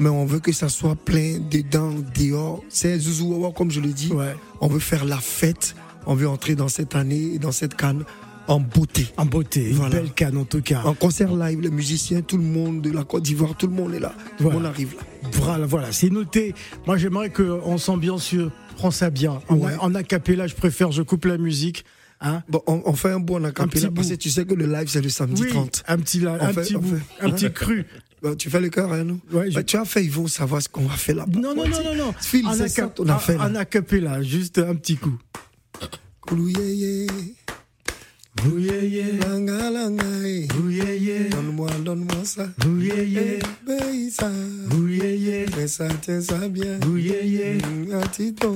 Mais 0.00 0.08
on 0.08 0.24
veut 0.24 0.40
que 0.40 0.50
ça 0.50 0.68
soit 0.68 0.96
plein 0.96 1.38
dedans, 1.50 1.94
dehors. 2.18 2.64
C'est 2.68 2.98
Zouzou 2.98 3.48
comme 3.52 3.70
je 3.70 3.80
le 3.80 3.90
dis. 3.90 4.10
On 4.60 4.66
veut 4.66 4.80
faire 4.80 5.04
la 5.04 5.18
fête. 5.18 5.76
On 6.06 6.14
veut 6.14 6.28
entrer 6.28 6.56
dans 6.56 6.68
cette 6.68 6.96
année 6.96 7.38
dans 7.38 7.52
cette 7.52 7.76
canne 7.76 8.04
en 8.50 8.58
beauté. 8.58 9.06
En 9.16 9.26
beauté, 9.26 9.70
une 9.70 9.88
belle 9.88 10.12
canne 10.12 10.36
en 10.36 10.44
tout 10.44 10.60
cas. 10.60 10.82
En 10.84 10.94
concert 10.94 11.34
live, 11.34 11.60
les 11.60 11.70
musiciens, 11.70 12.20
tout 12.20 12.36
le 12.36 12.42
monde 12.42 12.82
de 12.82 12.90
la 12.90 13.04
Côte 13.04 13.22
d'Ivoire, 13.22 13.56
tout 13.56 13.68
le 13.68 13.72
monde 13.72 13.94
est 13.94 14.00
là. 14.00 14.12
Monde 14.40 14.66
arrive 14.66 14.94
là. 14.96 15.28
Voilà, 15.32 15.66
voilà, 15.66 15.92
c'est 15.92 16.10
noté. 16.10 16.54
Moi 16.86 16.96
j'aimerais 16.96 17.30
qu'on 17.30 17.78
s'ambiance 17.78 18.24
sur 18.24 18.50
Prends 18.76 18.90
ça 18.90 19.10
bien. 19.10 19.40
En, 19.48 19.56
ouais. 19.56 19.74
en 19.80 19.94
acapella, 19.94 20.46
je 20.46 20.54
préfère, 20.54 20.90
je 20.90 21.02
coupe 21.02 21.26
la 21.26 21.38
musique. 21.38 21.84
Hein 22.22 22.42
bon, 22.48 22.62
on, 22.66 22.92
fait 22.94 23.10
un 23.10 23.20
bon 23.20 23.44
acapella 23.44 23.90
parce 23.90 24.08
que 24.08 24.14
tu 24.14 24.30
sais 24.30 24.44
que 24.44 24.54
le 24.54 24.66
live 24.66 24.88
c'est 24.88 25.00
le 25.00 25.08
samedi 25.08 25.46
30. 25.46 25.84
Un 25.86 25.98
petit, 25.98 26.26
un, 26.26 26.52
petit 26.52 26.74
bout, 26.74 26.98
un 27.20 27.30
petit 27.30 27.52
cru. 27.52 27.86
tu 28.38 28.50
fais 28.50 28.60
le 28.60 28.68
cœur, 28.68 28.92
hein, 28.92 29.04
non? 29.04 29.20
Ouais, 29.32 29.50
bah, 29.50 29.62
Tu 29.62 29.76
as 29.76 29.84
fait, 29.84 30.04
ils 30.04 30.10
vont 30.10 30.26
savoir 30.26 30.60
ce 30.60 30.68
qu'on 30.68 30.86
va 30.86 30.96
faire 30.96 31.16
là. 31.16 31.26
Non, 31.30 31.54
non, 31.54 31.68
non, 31.68 31.84
non, 31.84 31.94
non. 31.94 32.14
Phil, 32.20 32.44
c'est 32.54 32.68
ça 32.68 32.92
on 32.98 33.08
a 33.08 33.18
fait 33.18 33.36
là. 33.36 33.44
En 33.44 33.54
acapella, 33.54 34.22
juste 34.22 34.58
un 34.58 34.74
petit 34.74 34.96
coup. 34.96 35.18
Ouyeye, 38.48 39.04
langa 39.20 39.70
langa, 39.70 40.04
eh. 40.24 40.48
Ouyeye, 40.64 41.28
donne-moi, 41.30 41.68
donne-moi 41.84 42.24
ça. 42.24 42.48
Ouyeye, 42.66 43.38
paye 43.66 44.10
ça. 44.10 44.30
Ouyeye, 44.74 45.44
fais 45.54 45.68
ça, 45.68 45.86
tiens 46.00 46.22
ça 46.22 46.48
bien. 46.48 46.80
Ouyeye, 46.90 47.58
atito. 48.02 48.50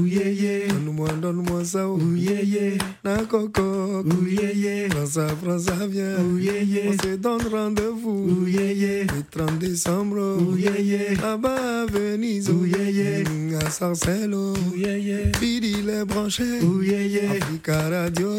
Ouyeye, 0.00 0.68
donne-moi, 0.68 1.10
donne-moi 1.20 1.64
ça. 1.64 1.86
Ouyeye, 1.86 2.78
na 3.04 3.18
coco. 3.24 4.02
Ouyeye, 4.04 4.88
prends 4.88 5.04
ça, 5.06 5.26
prends 5.42 5.58
ça 5.58 5.86
bien. 5.86 6.16
Ouyeye, 6.32 6.88
on 6.88 6.92
se 7.02 7.16
donne 7.16 7.42
rendez-vous. 7.52 8.42
Ouyeye, 8.42 9.02
le 9.04 9.22
30 9.30 9.58
décembre. 9.58 10.38
Ouyeye, 10.48 11.14
là-bas 11.20 11.82
à 11.82 11.86
Venise. 11.86 12.48
Ouyeye, 12.48 13.24
à 13.60 13.68
Sarcelo. 13.70 14.54
Ouyeye, 14.72 15.30
Pidi 15.38 15.82
les 15.82 16.06
branchés. 16.06 16.60
Ouyeye, 16.62 17.20
Africa 17.38 17.90
Radio. 17.90 18.30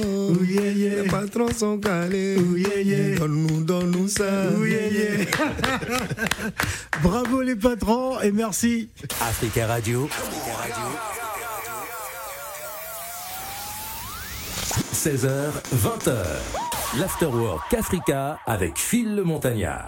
Les 0.89 1.09
patrons 1.09 1.51
sont 1.51 1.77
calés. 1.77 2.35
Donne-nous, 3.17 3.63
donne-nous 3.63 4.07
ça. 4.07 4.25
Bravo 7.03 7.41
les 7.41 7.55
patrons 7.55 8.19
et 8.21 8.31
merci. 8.31 8.89
Africa 9.21 9.67
Radio. 9.67 10.09
16h, 14.93 15.51
20h. 15.75 16.15
L'Afterwork 16.99 17.73
Africa 17.73 18.39
avec 18.45 18.77
Phil 18.77 19.15
le 19.15 19.23
Montagnard. 19.23 19.85